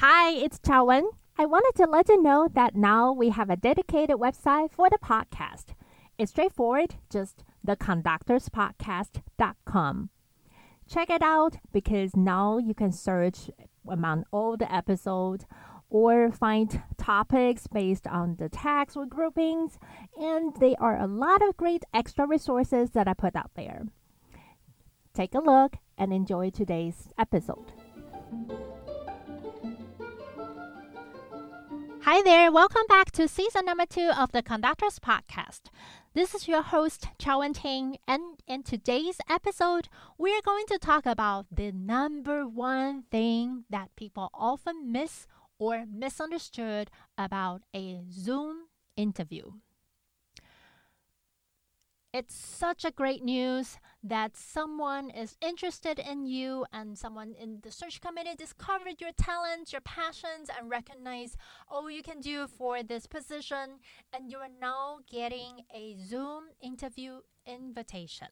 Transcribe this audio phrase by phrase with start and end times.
[0.00, 1.08] Hi, it's Chaowen.
[1.36, 4.98] I wanted to let you know that now we have a dedicated website for the
[4.98, 5.74] podcast.
[6.16, 10.10] It's straightforward, just theconductorspodcast.com.
[10.88, 13.50] Check it out because now you can search
[13.88, 15.46] among all the episodes
[15.90, 19.80] or find topics based on the tags or groupings,
[20.16, 23.82] and there are a lot of great extra resources that I put out there.
[25.12, 27.72] Take a look and enjoy today's episode.
[32.10, 35.64] Hi there, welcome back to season number two of the Conductors Podcast.
[36.14, 41.44] This is your host, Chaowen Ting, and in today's episode, we're going to talk about
[41.52, 45.26] the number one thing that people often miss
[45.58, 49.50] or misunderstood about a Zoom interview.
[52.10, 57.70] It's such a great news that someone is interested in you and someone in the
[57.70, 61.36] search committee discovered your talents, your passions, and recognized
[61.68, 67.20] all you can do for this position, and you are now getting a Zoom interview
[67.44, 68.28] invitation.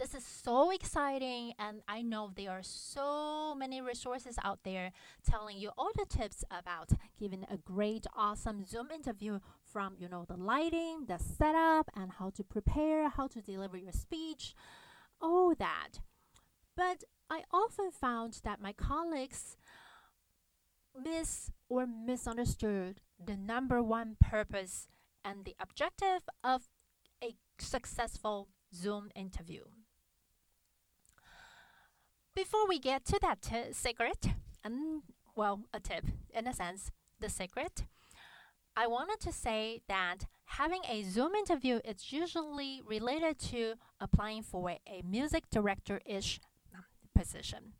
[0.00, 4.92] This is so exciting, and I know there are so many resources out there
[5.28, 10.24] telling you all the tips about giving a great, awesome Zoom interview from you know
[10.26, 14.54] the lighting, the setup, and how to prepare, how to deliver your speech,
[15.20, 16.00] all that.
[16.74, 19.58] But I often found that my colleagues
[20.98, 24.88] miss or misunderstood the number one purpose
[25.22, 26.70] and the objective of
[27.22, 29.64] a successful Zoom interview.
[32.34, 34.28] Before we get to that t- secret,
[34.62, 35.02] and
[35.34, 37.84] well, a tip in a sense, the secret,
[38.76, 44.70] I wanted to say that having a Zoom interview is usually related to applying for
[44.70, 46.40] a music director ish
[46.74, 47.72] um, position.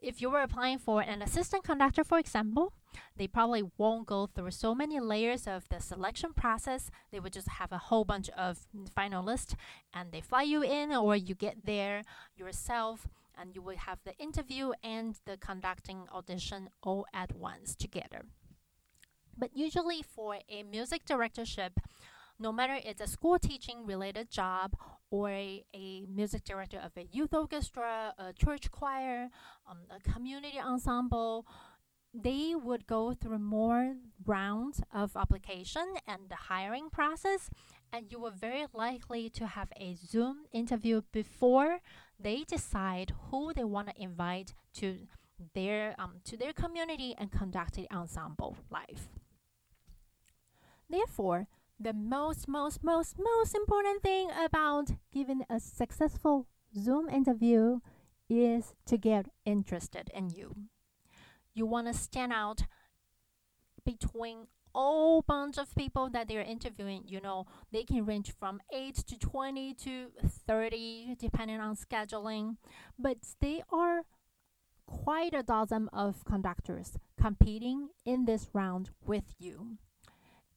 [0.00, 2.72] If you were applying for an assistant conductor, for example,
[3.16, 6.90] they probably won't go through so many layers of the selection process.
[7.10, 9.54] They would just have a whole bunch of mm, finalists
[9.94, 12.02] and they fly you in or you get there
[12.36, 18.22] yourself and you will have the interview and the conducting audition all at once together.
[19.36, 21.80] But usually, for a music directorship,
[22.38, 24.74] no matter it's a school teaching related job
[25.10, 29.28] or a, a music director of a youth orchestra, a church choir,
[29.68, 31.46] um, a community ensemble,
[32.14, 33.94] they would go through more
[34.24, 37.50] rounds of application and the hiring process
[37.92, 41.80] and you were very likely to have a zoom interview before
[42.18, 44.98] they decide who they want to invite to
[45.54, 49.08] their um, to their community and conduct the ensemble live.
[50.90, 51.48] Therefore
[51.80, 57.78] the most most most most important thing about giving a successful zoom interview
[58.28, 60.54] is to get interested in you.
[61.54, 62.62] You want to stand out
[63.84, 68.94] between whole bunch of people that they're interviewing you know they can range from 8
[68.94, 70.06] to 20 to
[70.46, 72.56] 30 depending on scheduling.
[72.98, 74.02] But they are
[74.86, 79.76] quite a dozen of conductors competing in this round with you.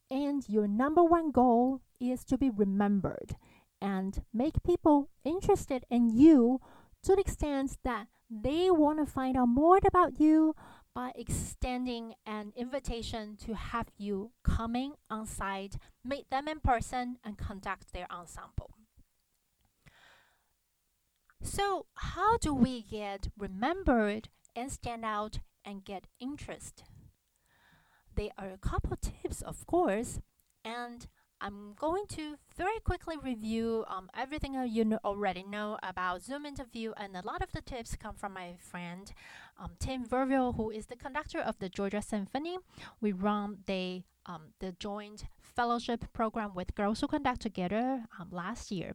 [0.10, 3.36] And your number one goal is to be remembered
[3.82, 6.60] and make people interested in you
[7.04, 10.56] to the extent that they want to find out more about you
[10.94, 17.38] by extending an invitation to have you coming on site, meet them in person, and
[17.38, 18.72] conduct their ensemble.
[21.42, 26.84] So, how do we get remembered and stand out and get interest?
[28.16, 30.20] There are a couple tips, of course,
[30.64, 31.08] and
[31.42, 36.94] I'm going to very quickly review um, everything you know, already know about Zoom interview,
[36.98, 39.12] and a lot of the tips come from my friend
[39.60, 42.58] um, Tim Verville, who is the conductor of the Georgia Symphony.
[43.02, 48.72] We run the um, the joint fellowship program with Girls Who Conduct Together um, last
[48.72, 48.94] year.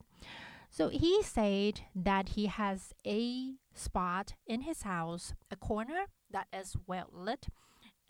[0.70, 6.76] So he said that he has a spot in his house, a corner that is
[6.86, 7.48] well lit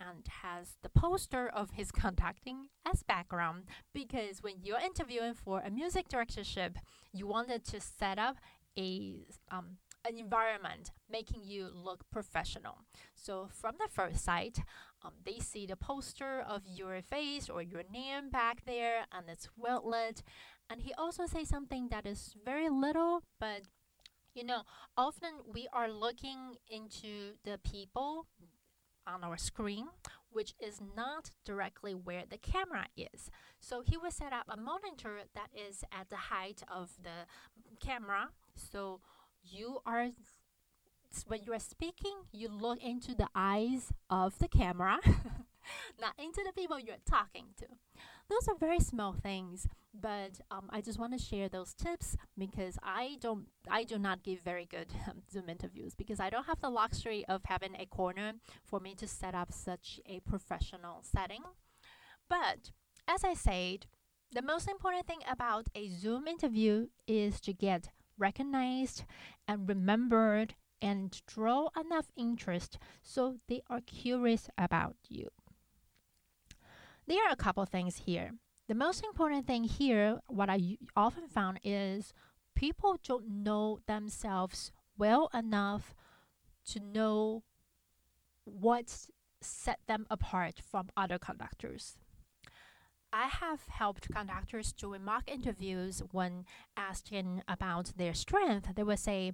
[0.00, 5.70] and has the poster of his conducting as background because when you're interviewing for a
[5.70, 6.78] music directorship,
[7.12, 8.36] you wanted to set up
[8.78, 9.78] a um,
[10.08, 12.78] an environment making you look professional.
[13.14, 14.58] So from the first sight,
[15.04, 19.48] um, they see the poster of your face or your name back there, and it's
[19.56, 20.22] well lit.
[20.70, 23.62] And he also says something that is very little, but
[24.34, 24.62] you know,
[24.98, 28.26] often we are looking into the people
[29.06, 29.86] on our screen,
[30.30, 33.30] which is not directly where the camera is.
[33.60, 37.26] So he will set up a monitor that is at the height of the
[37.84, 38.28] camera.
[38.54, 39.00] So
[39.42, 40.10] you are
[41.26, 44.98] when you are speaking, you look into the eyes of the camera,
[46.00, 47.66] not into the people you're talking to.
[48.28, 49.66] Those are very small things,
[50.00, 54.22] but um, I just want to share those tips because I don't, I do not
[54.22, 57.86] give very good um, Zoom interviews because I don't have the luxury of having a
[57.86, 58.34] corner
[58.64, 61.42] for me to set up such a professional setting.
[62.28, 62.70] But
[63.08, 63.86] as I said,
[64.32, 67.88] the most important thing about a Zoom interview is to get
[68.18, 69.04] recognized
[69.46, 75.28] and remembered and draw enough interest so they are curious about you.
[77.06, 78.32] There are a couple things here.
[78.68, 82.12] The most important thing here, what I often found is
[82.56, 85.94] people don't know themselves well enough
[86.72, 87.44] to know
[88.44, 89.06] what
[89.40, 91.96] set them apart from other conductors.
[93.12, 96.44] I have helped conductors during mock interviews when
[96.76, 98.74] asking about their strength.
[98.74, 99.32] They will say,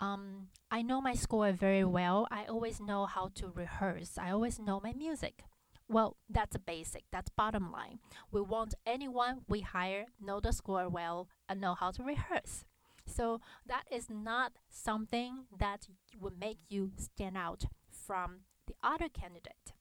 [0.00, 2.26] um, I know my score very well.
[2.32, 4.18] I always know how to rehearse.
[4.18, 5.44] I always know my music.
[5.92, 7.04] Well, that's a basic.
[7.12, 7.98] That's bottom line.
[8.30, 12.64] We want anyone we hire know the score well and know how to rehearse.
[13.06, 19.74] So that is not something that would make you stand out from the other candidate.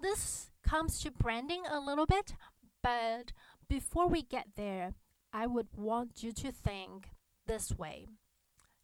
[0.00, 2.34] This comes to branding a little bit,
[2.82, 3.32] but
[3.68, 4.94] before we get there,
[5.32, 7.10] I would want you to think
[7.46, 8.08] this way.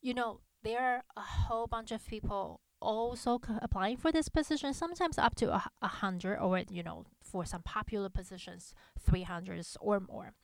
[0.01, 5.19] You know, there are a whole bunch of people also applying for this position, sometimes
[5.19, 8.75] up to a, a hundred, or you know, for some popular positions,
[9.09, 10.35] 300s or more.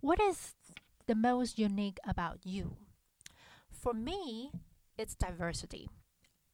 [0.00, 0.54] What is
[1.06, 2.76] the most unique about you?
[3.70, 4.52] For me,
[4.96, 5.88] it's diversity.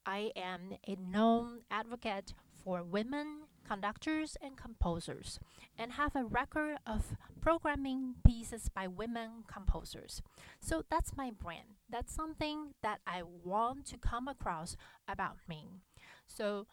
[0.07, 5.39] I am a known advocate for women conductors and composers
[5.79, 10.23] and have a record of programming pieces by women composers.
[10.61, 11.77] So that's my brand.
[11.89, 14.77] That's something that I want to come across
[15.09, 15.69] about me.
[16.27, 16.67] So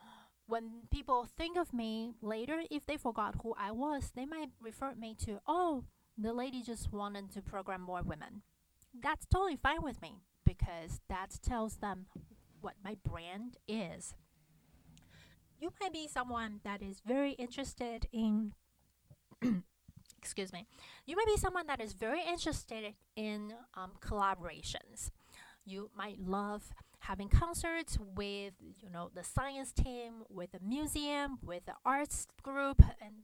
[0.47, 4.93] when people think of me later, if they forgot who I was, they might refer
[4.95, 5.85] me to, oh,
[6.17, 8.41] the lady just wanted to program more women.
[8.93, 12.07] That's totally fine with me because that tells them
[12.59, 14.13] what my brand is
[15.61, 18.53] you might be someone that is very interested in
[20.17, 20.67] excuse me
[21.05, 25.11] you might be someone that is very interested in um, collaborations.
[25.65, 31.65] You might love having concerts with you know the science team with the museum with
[31.65, 33.15] the arts group and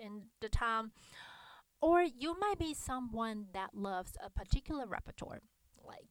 [0.00, 0.90] in the town.
[1.80, 5.40] Or you might be someone that loves a particular repertoire
[5.84, 6.06] like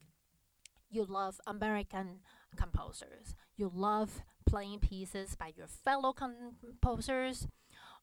[0.90, 2.20] you love american
[2.58, 3.36] composers.
[3.56, 7.48] You love playing pieces by your fellow composers,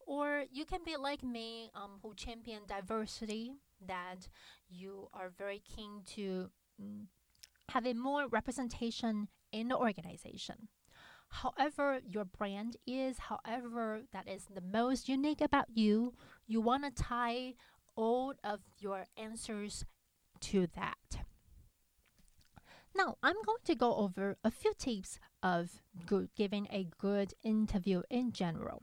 [0.07, 3.53] or you can be like me, um, who champion diversity,
[3.87, 4.29] that
[4.71, 6.49] you are very keen to
[6.83, 7.05] mm,
[7.69, 10.69] have a more representation in the organization.
[11.29, 16.15] However, your brand is, however, that is the most unique about you,
[16.47, 17.55] you want to tie
[17.95, 19.85] all of your answers
[20.41, 21.27] to that.
[22.99, 28.03] Now, I'm going to go over a few tips of good, giving a good interview
[28.11, 28.83] in general.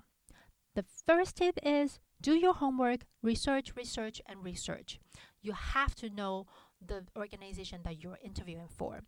[0.74, 5.02] The first tip is do your homework, research, research, and research.
[5.42, 6.48] You have to know
[6.86, 9.02] the organization that you're interviewing for.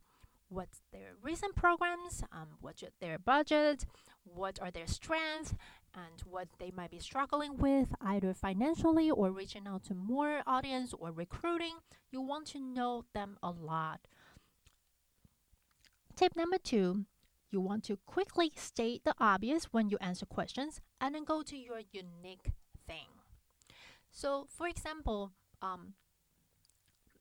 [0.49, 2.21] What's their recent programs?
[2.33, 3.85] Um, what's their budget?
[4.25, 5.55] What are their strengths?
[5.95, 10.93] And what they might be struggling with, either financially or reaching out to more audience
[10.93, 11.75] or recruiting.
[12.11, 14.01] You want to know them a lot
[16.17, 17.05] Tip number two
[17.51, 21.55] you want to quickly state the obvious when you answer questions and then go to
[21.55, 22.53] your unique
[22.87, 23.05] thing.
[24.11, 25.31] So, for example,
[25.61, 25.93] um,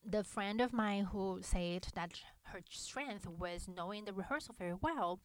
[0.02, 5.20] the friend of mine who said that her strength was knowing the rehearsal very well,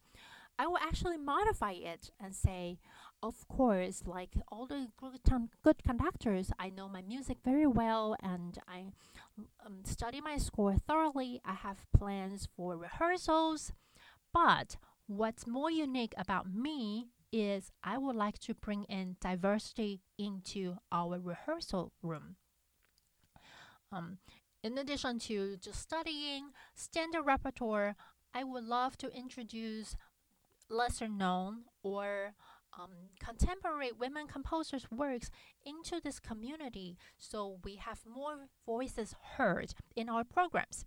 [0.58, 2.78] I will actually modify it and say,
[3.22, 4.88] of course, like all the
[5.62, 8.86] good, conductors, I know my music very well and I
[9.64, 11.40] um, study my score thoroughly.
[11.44, 13.72] I have plans for rehearsals.
[14.34, 14.76] But
[15.06, 21.18] what's more unique about me is I would like to bring in diversity into our
[21.18, 22.36] rehearsal room.
[23.92, 24.18] Um,
[24.62, 27.94] in addition to just studying standard repertoire,
[28.34, 29.96] I would love to introduce
[30.68, 32.34] lesser known or
[32.78, 35.30] um, contemporary women composers' works
[35.64, 40.84] into this community so we have more voices heard in our programs.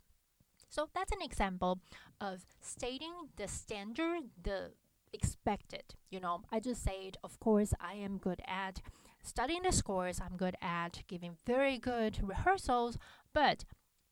[0.69, 1.79] So that's an example
[2.19, 4.71] of stating the standard, the
[5.13, 5.95] expected.
[6.09, 8.81] You know, I just said, of course, I am good at
[9.23, 12.97] studying the scores, I'm good at giving very good rehearsals,
[13.33, 13.65] but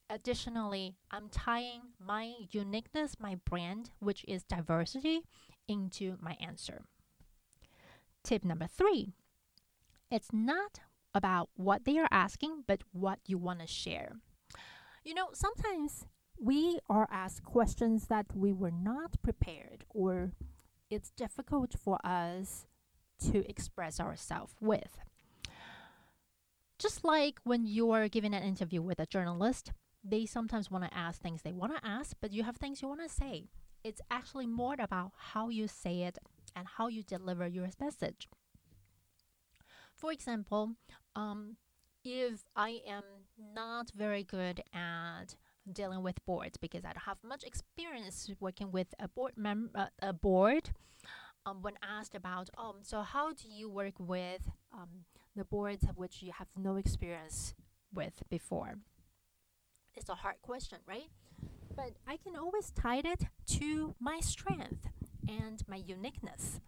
[0.10, 5.22] Additionally, I'm tying my uniqueness, my brand, which is diversity,
[5.68, 6.84] into my answer.
[8.24, 9.14] Tip number three
[10.10, 10.80] it's not
[11.14, 14.14] about what they are asking, but what you want to share.
[15.04, 16.06] You know, sometimes
[16.40, 20.32] we are asked questions that we were not prepared, or
[20.90, 22.66] it's difficult for us
[23.32, 25.00] to express ourselves with.
[26.80, 29.72] Just like when you are giving an interview with a journalist,
[30.04, 32.88] they sometimes want to ask things they want to ask, but you have things you
[32.88, 33.46] want to say.
[33.84, 36.18] It's actually more about how you say it
[36.56, 38.28] and how you deliver your message.
[39.96, 40.74] For example,
[41.16, 41.58] um,
[42.04, 43.04] if I am
[43.54, 45.36] not very good at
[45.72, 49.34] dealing with boards because I don't have much experience working with a board
[49.76, 50.72] uh, a board,
[51.46, 54.42] um, when asked about, um, so how do you work with
[54.74, 55.06] um,
[55.36, 57.54] the boards of which you have no experience
[57.94, 58.76] with before?
[59.96, 61.10] It's a hard question, right?
[61.76, 63.26] But I can always tie it
[63.60, 64.88] to my strength
[65.28, 66.60] and my uniqueness.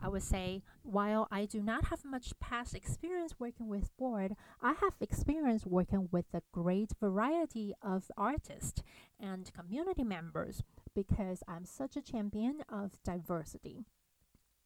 [0.00, 4.72] I would say, while I do not have much past experience working with board, I
[4.80, 8.82] have experience working with a great variety of artists
[9.20, 10.62] and community members
[10.94, 13.84] because I'm such a champion of diversity.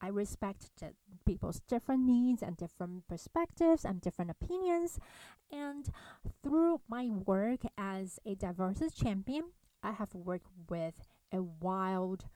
[0.00, 0.70] I respect
[1.24, 4.98] people's different needs and different perspectives and different opinions.
[5.50, 5.88] And
[6.42, 9.52] through my work as a diversity champion,
[9.82, 11.00] I have worked with
[11.32, 12.26] a wild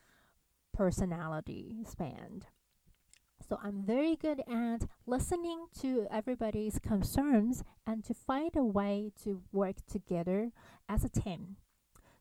[0.80, 2.40] personality span.
[3.46, 9.42] So I'm very good at listening to everybody's concerns and to find a way to
[9.52, 10.52] work together
[10.88, 11.56] as a team.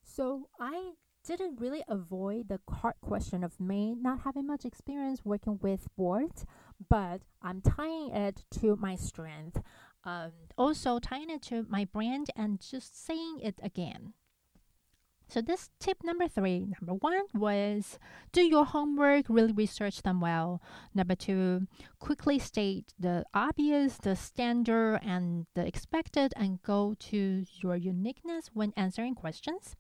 [0.04, 5.58] So I didn't really avoid the hard question of me not having much experience working
[5.62, 6.46] with boards,
[6.90, 9.62] but I'm tying it to my strength.
[10.04, 14.16] Um, also tying it to my brand and just saying it again.
[15.30, 18.00] So this tip number three, number one was
[18.32, 20.60] do your homework, really research them well.
[20.96, 21.68] Number two,
[22.00, 28.74] quickly state the obvious, the standard, and the expected, and go to your uniqueness when
[28.76, 29.76] answering questions.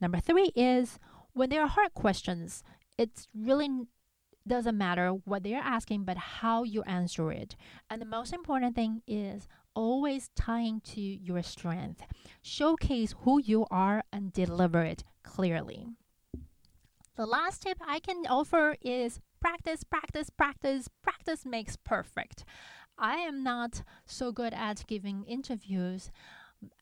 [0.00, 1.00] Number three is
[1.32, 2.62] when there are hard questions,
[2.96, 3.68] it's really
[4.46, 7.56] doesn't matter what they're asking, but how you answer it.
[7.88, 12.02] And the most important thing is always tying to your strength.
[12.42, 15.86] Showcase who you are and deliver it clearly.
[17.16, 20.88] The last tip I can offer is practice, practice, practice.
[21.02, 22.44] Practice makes perfect.
[22.98, 26.10] I am not so good at giving interviews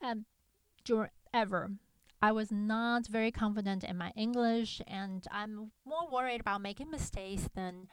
[0.02, 0.26] um,
[1.32, 1.70] ever.
[2.22, 7.48] I was not very confident in my English, and I'm more worried about making mistakes
[7.54, 7.88] than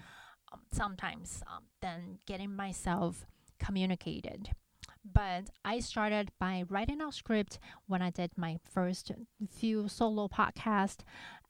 [0.51, 3.25] um, sometimes um, than getting myself
[3.57, 4.49] communicated.
[5.13, 9.11] But I started by writing out script when I did my first
[9.49, 10.97] few solo podcast,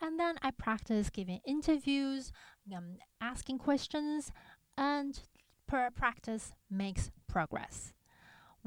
[0.01, 2.31] and then I practiced giving interviews,
[2.75, 4.31] um, asking questions,
[4.77, 5.19] and
[5.67, 7.93] per practice makes progress.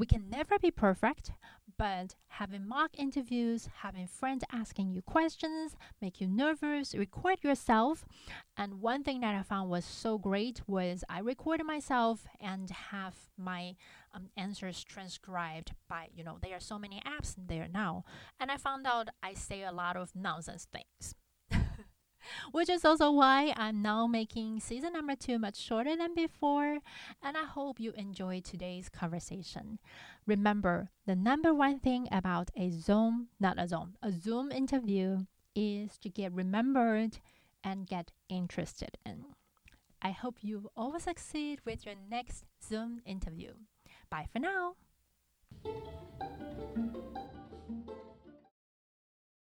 [0.01, 1.33] We can never be perfect,
[1.77, 8.07] but having mock interviews, having friends asking you questions, make you nervous, record yourself.
[8.57, 13.15] And one thing that I found was so great was I recorded myself and have
[13.37, 13.77] my
[14.15, 18.05] um, answers transcribed by, you know, there are so many apps there now.
[18.41, 21.15] And I found out I say a lot of nonsense things
[22.53, 26.79] which is also why I'm now making season number two much shorter than before.
[27.23, 29.79] And I hope you enjoyed today's conversation.
[30.27, 35.99] Remember, the number one thing about a Zoom, not a Zoom, a Zoom interview is
[35.99, 37.19] to get remembered
[37.65, 39.25] and get interested in.
[40.03, 43.53] I hope you always succeed with your next Zoom interview.
[44.09, 44.77] Bye for now.